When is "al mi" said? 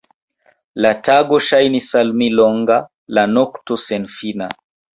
2.01-2.31